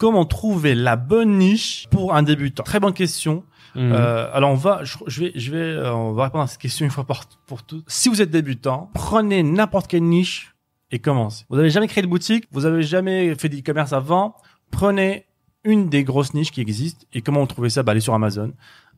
[0.00, 3.44] Comment trouver la bonne niche pour un débutant Très bonne question.
[3.76, 6.58] Euh, alors on va, je, je vais, je vais, euh, on va répondre à cette
[6.58, 7.84] question une fois pour, pour toutes.
[7.86, 10.54] Si vous êtes débutant, prenez n'importe quelle niche
[10.90, 11.44] et commencez.
[11.50, 14.36] Vous avez jamais créé de boutique, vous avez jamais fait d'e-commerce avant,
[14.70, 15.26] prenez
[15.64, 17.82] une des grosses niches qui existent et comment vous trouvez ça?
[17.82, 18.54] Bah allez sur Amazon.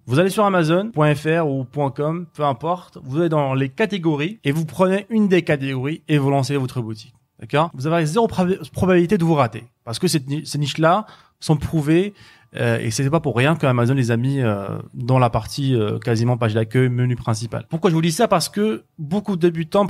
[0.06, 2.98] Vous allez sur Amazon.fr ou .com, peu importe.
[3.02, 6.80] Vous allez dans les catégories et vous prenez une des catégories et vous lancez votre
[6.80, 7.14] boutique.
[7.42, 7.70] D'accord?
[7.74, 10.20] Vous avez zéro proba- probabilité de vous rater parce que ces
[10.58, 11.06] niches-là
[11.42, 12.14] sont prouvées
[12.54, 15.98] euh, et c'était pas pour rien qu'Amazon les a mis euh, dans la partie euh,
[15.98, 17.64] quasiment page d'accueil, menu principal.
[17.70, 18.28] Pourquoi je vous dis ça?
[18.28, 19.86] Parce que beaucoup de débutants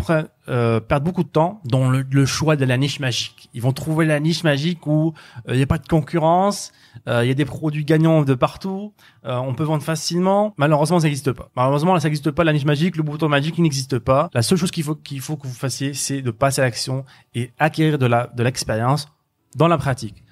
[0.49, 3.49] euh, perdent beaucoup de temps dans le, le choix de la niche magique.
[3.53, 5.13] Ils vont trouver la niche magique où
[5.49, 6.71] euh, il n'y a pas de concurrence,
[7.09, 8.93] euh, il y a des produits gagnants de partout,
[9.25, 10.55] on peut vendre facilement.
[10.57, 11.51] Malheureusement, ça n'existe pas.
[11.57, 12.45] Malheureusement, ça n'existe pas.
[12.45, 14.31] La niche magique, le bouton magique, il n'existe pas.
[14.35, 17.05] La seule chose qu'il faut qu'il faut que vous fassiez, c'est de passer à l'action
[17.35, 19.09] et acquérir de la de l'expérience
[19.57, 20.23] dans la pratique.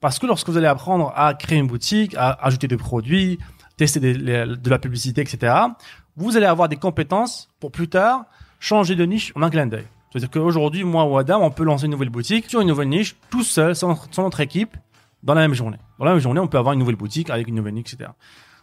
[0.00, 3.38] Parce que lorsque vous allez apprendre à créer une boutique, à ajouter des produits,
[3.76, 5.54] tester de la publicité, etc.,
[6.16, 8.24] vous allez avoir des compétences pour plus tard
[8.58, 9.86] changer de niche en un clin d'œil.
[10.10, 13.16] C'est-à-dire qu'aujourd'hui, moi ou Adam, on peut lancer une nouvelle boutique sur une nouvelle niche,
[13.30, 14.76] tout seul, sans notre équipe,
[15.22, 15.78] dans la même journée.
[15.98, 18.10] Dans la même journée, on peut avoir une nouvelle boutique avec une nouvelle niche, etc.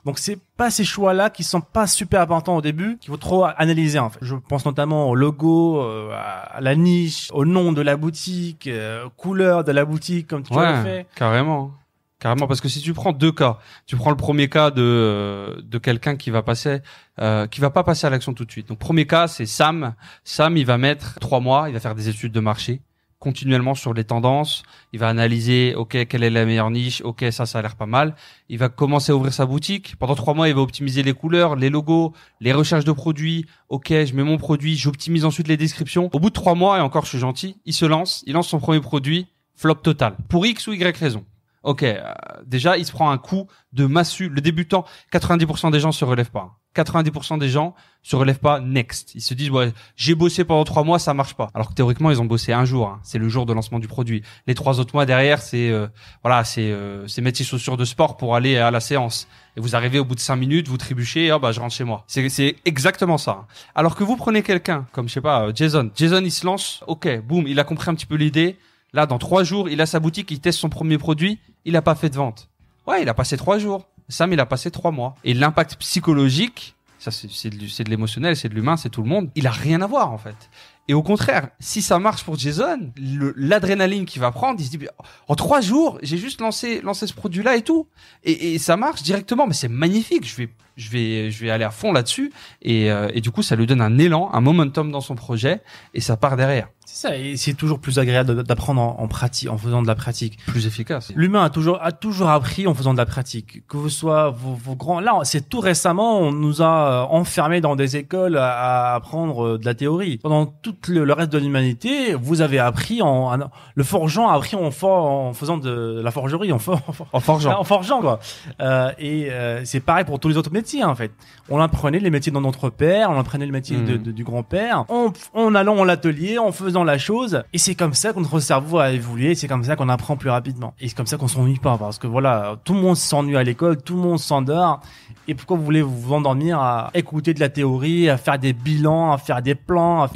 [0.08, 3.44] Donc c'est pas ces choix-là qui sont pas super importants au début, qu'il faut trop
[3.44, 4.19] analyser en fait.
[4.22, 9.09] Je pense notamment au logo, euh, à la niche, au nom de la boutique, euh,
[9.17, 10.89] couleur de la boutique comme tu l'as fait.
[10.99, 11.73] Ouais, carrément.
[12.19, 15.61] Carrément, parce que si tu prends deux cas, tu prends le premier cas de euh,
[15.61, 16.80] de quelqu'un qui va passer,
[17.19, 18.69] euh, qui va pas passer à l'action tout de suite.
[18.69, 19.94] Donc premier cas, c'est Sam.
[20.23, 22.80] Sam, il va mettre trois mois, il va faire des études de marché
[23.19, 24.63] continuellement sur les tendances.
[24.93, 27.86] Il va analyser, ok, quelle est la meilleure niche, ok, ça, ça a l'air pas
[27.86, 28.15] mal.
[28.49, 29.95] Il va commencer à ouvrir sa boutique.
[29.97, 33.45] Pendant trois mois, il va optimiser les couleurs, les logos, les recherches de produits.
[33.69, 36.09] Ok, je mets mon produit, j'optimise ensuite les descriptions.
[36.14, 38.47] Au bout de trois mois, et encore, je suis gentil, il se lance, il lance
[38.47, 40.15] son premier produit, flop total.
[40.30, 41.25] Pour X ou Y raison.
[41.67, 42.02] Ok, euh,
[42.45, 44.30] déjà, il se prend un coup de massue.
[44.30, 46.58] Le débutant, 90% des gens se relèvent pas.
[46.78, 49.16] 90% des gens se relèvent pas next.
[49.16, 51.50] Ils se disent, ouais, j'ai bossé pendant trois mois, ça marche pas.
[51.54, 52.88] Alors que théoriquement, ils ont bossé un jour.
[52.88, 53.00] hein.
[53.04, 54.23] C'est le jour de lancement du produit.
[54.45, 55.88] Les trois autres mois derrière, c'est euh,
[56.23, 59.28] voilà, c'est euh, c'est mettre ses chaussures de sport pour aller à la séance.
[59.58, 61.73] Et vous arrivez au bout de cinq minutes, vous trébuchez, et, oh bah je rentre
[61.76, 62.05] chez moi.
[62.08, 63.45] C'est c'est exactement ça.
[63.76, 65.92] Alors que vous prenez quelqu'un comme je sais pas, euh, Jason.
[65.95, 66.82] Jason, il se lance.
[66.88, 68.58] Ok, boum, il a compris un petit peu l'idée.
[68.97, 71.83] Là, dans trois jours, il a sa boutique, il teste son premier produit, il a
[71.83, 72.49] pas fait de vente.
[72.87, 73.85] Ouais, il a passé trois jours.
[74.09, 75.13] Sam, il a passé trois mois.
[75.23, 79.03] Et l'impact psychologique, ça c'est c'est de, c'est de l'émotionnel, c'est de l'humain, c'est tout
[79.03, 79.30] le monde.
[79.36, 80.49] Il a rien à voir en fait.
[80.87, 82.92] Et au contraire, si ça marche pour Jason,
[83.36, 84.87] l'adrénaline qu'il va prendre, il se dit
[85.27, 87.87] en trois jours, j'ai juste lancé lancé ce produit-là et tout,
[88.23, 89.48] et, et ça marche directement.
[89.48, 90.25] Mais c'est magnifique.
[90.25, 92.31] Je vais je vais je vais aller à fond là-dessus.
[92.61, 95.61] Et, euh, et du coup, ça lui donne un élan, un momentum dans son projet,
[95.93, 96.70] et ça part derrière.
[96.86, 99.95] C'est ça, et c'est toujours plus agréable d'apprendre en, en pratique, en faisant de la
[99.95, 100.37] pratique.
[100.48, 101.11] Plus efficace.
[101.15, 103.67] L'humain a toujours a toujours appris en faisant de la pratique.
[103.67, 107.59] Que vous soyez vos, vos grands, là, c'est tout récemment, on nous a euh, enfermés
[107.59, 110.17] dans des écoles à, à apprendre euh, de la théorie.
[110.19, 114.36] Pendant tout le, le reste de l'humanité, vous avez appris en, en- le forgeant a
[114.36, 116.80] appris en, for- en faisant de la forgerie, en, for-
[117.14, 117.60] En forgeant.
[117.60, 118.20] en forgeant quoi.
[118.61, 121.11] Euh, et euh, c'est pareil pour tous les autres métiers en fait.
[121.49, 124.86] On apprenait les métiers de notre père, on apprenait le métier de, de- du grand-père,
[124.89, 127.43] en, en allant à l'atelier, en faisant la chose.
[127.54, 130.30] Et c'est comme ça que notre cerveau a évolué, c'est comme ça qu'on apprend plus
[130.30, 130.74] rapidement.
[130.80, 133.44] Et c'est comme ça qu'on s'ennuie pas parce que voilà, tout le monde s'ennuie à
[133.44, 134.81] l'école, tout le monde s'endort.
[135.30, 139.12] Et pourquoi vous voulez vous endormir à écouter de la théorie, à faire des bilans,
[139.12, 140.10] à faire des plans à-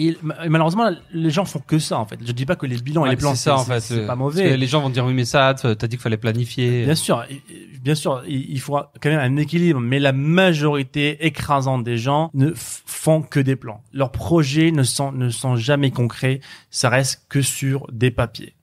[0.51, 2.19] malheureusement, les gens font que ça en fait.
[2.23, 3.79] Je dis pas que les bilans et Ouais, les plans c'est ça en fait.
[3.79, 4.49] c'est pas Parce mauvais.
[4.49, 6.85] que les gens vont dire oui mais ça, t'as dit qu'il fallait planifier.
[6.85, 11.25] Bien sûr, et- et- bien sûr, il faut quand même un équilibre, mais la majorité
[11.25, 13.81] écrasante des gens ne font que des plans.
[13.93, 18.53] Leurs projets ne sont ne sont jamais concrets, ça reste que sur des papiers.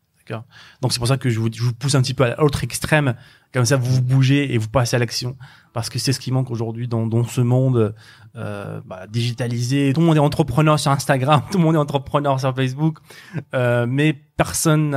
[0.80, 2.64] Donc c'est pour ça que je vous, je vous pousse un petit peu à l'autre
[2.64, 3.14] extrême,
[3.52, 5.36] comme ça vous vous bougez et vous passez à l'action,
[5.72, 7.94] parce que c'est ce qui manque aujourd'hui dans dans ce monde
[8.36, 9.92] euh, bah, digitalisé.
[9.94, 12.98] Tout le monde est entrepreneur sur Instagram, tout le monde est entrepreneur sur Facebook,
[13.54, 14.90] euh, mais personne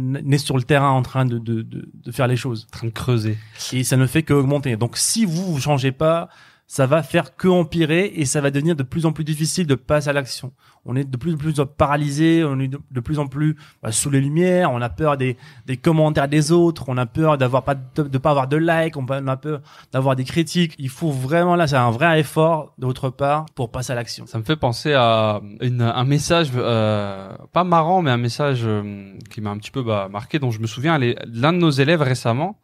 [0.00, 2.66] n'est sur le terrain en train de, de, de, de faire les choses.
[2.72, 3.36] En train de creuser.
[3.72, 4.76] Et ça ne fait qu'augmenter.
[4.76, 6.28] Donc si vous vous changez pas,
[6.74, 9.76] ça va faire que empirer et ça va devenir de plus en plus difficile de
[9.76, 10.50] passer à l'action.
[10.84, 14.10] On est de plus en plus paralysé, on est de, plus en plus bah, sous
[14.10, 15.36] les lumières, on a peur des,
[15.66, 18.96] des commentaires des autres, on a peur d'avoir pas de, de pas avoir de likes,
[18.96, 19.60] on a peur
[19.92, 20.74] d'avoir des critiques.
[20.80, 24.26] Il faut vraiment là, c'est un vrai effort de votre part pour passer à l'action.
[24.26, 29.12] Ça me fait penser à une, un message euh, pas marrant, mais un message euh,
[29.30, 30.98] qui m'a un petit peu bah, marqué, dont je me souviens.
[30.98, 32.58] L'un de nos élèves récemment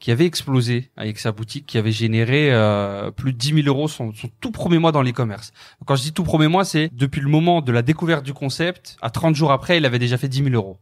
[0.00, 3.86] qui avait explosé avec sa boutique, qui avait généré euh, plus de 10 000 euros
[3.86, 5.52] son, son tout premier mois dans l'e-commerce.
[5.86, 8.96] Quand je dis tout premier mois, c'est depuis le moment de la découverte du concept,
[9.02, 10.78] à 30 jours après, il avait déjà fait 10 000 euros.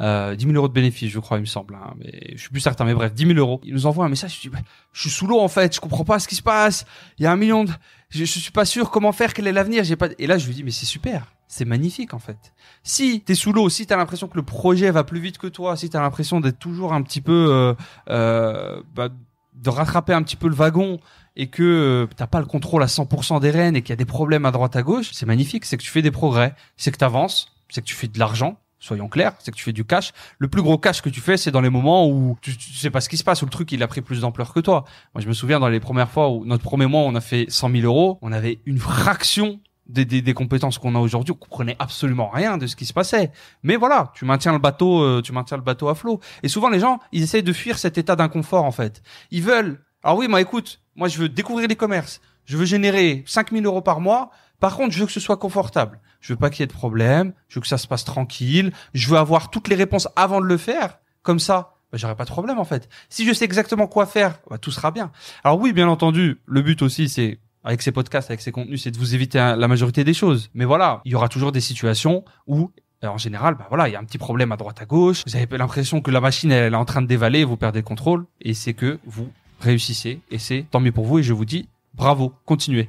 [0.00, 1.74] Euh, 10 000 euros de bénéfices, je crois, il me semble.
[1.74, 3.60] Hein, mais je suis plus certain, mais bref, 10 000 euros.
[3.64, 4.34] Il nous envoie un message.
[4.34, 4.58] Je dis, bah,
[4.92, 6.84] je suis sous l'eau en fait, je comprends pas ce qui se passe.
[7.18, 7.70] Il y a un million de,
[8.10, 9.84] je, je suis pas sûr comment faire, quel est l'avenir.
[9.84, 10.08] J'ai pas.
[10.18, 12.52] Et là, je lui dis, mais c'est super, c'est magnifique en fait.
[12.82, 15.76] Si t'es sous l'eau, si t'as l'impression que le projet va plus vite que toi,
[15.76, 17.74] si t'as l'impression d'être toujours un petit peu, euh,
[18.10, 19.08] euh, bah,
[19.54, 20.98] de rattraper un petit peu le wagon
[21.36, 23.96] et que euh, t'as pas le contrôle à 100% des rênes et qu'il y a
[23.96, 25.64] des problèmes à droite à gauche, c'est magnifique.
[25.64, 28.58] C'est que tu fais des progrès, c'est que t'avances, c'est que tu fais de l'argent.
[28.78, 30.12] Soyons clairs, c'est que tu fais du cash.
[30.38, 32.90] Le plus gros cash que tu fais, c'est dans les moments où tu, tu sais
[32.90, 34.84] pas ce qui se passe, où le truc il a pris plus d'ampleur que toi.
[35.14, 37.46] Moi, je me souviens dans les premières fois où notre premier mois, on a fait
[37.48, 41.36] 100 000 euros, on avait une fraction des, des, des compétences qu'on a aujourd'hui, on
[41.36, 43.32] comprenait absolument rien de ce qui se passait.
[43.62, 46.20] Mais voilà, tu maintiens le bateau, euh, tu maintiens le bateau à flot.
[46.42, 49.02] Et souvent, les gens, ils essayent de fuir cet état d'inconfort en fait.
[49.30, 49.84] Ils veulent.
[50.02, 52.20] Alors oui, moi, écoute, moi, je veux découvrir les commerces.
[52.44, 54.30] Je veux générer 5000 euros par mois.
[54.60, 56.00] Par contre, je veux que ce soit confortable.
[56.20, 57.32] Je veux pas qu'il y ait de problème.
[57.48, 58.72] Je veux que ça se passe tranquille.
[58.94, 60.98] Je veux avoir toutes les réponses avant de le faire.
[61.22, 62.88] Comme ça, bah, j'aurai pas de problème en fait.
[63.08, 65.12] Si je sais exactement quoi faire, bah, tout sera bien.
[65.44, 68.90] Alors oui, bien entendu, le but aussi, c'est avec ces podcasts, avec ces contenus, c'est
[68.90, 70.50] de vous éviter la majorité des choses.
[70.54, 72.70] Mais voilà, il y aura toujours des situations où
[73.04, 75.22] euh, en général, bah voilà, il y a un petit problème à droite à gauche.
[75.26, 77.84] Vous avez l'impression que la machine elle, est en train de dévaler, vous perdez le
[77.84, 79.28] contrôle, et c'est que vous
[79.60, 81.18] réussissez, et c'est tant mieux pour vous.
[81.18, 82.88] Et je vous dis bravo, continuez.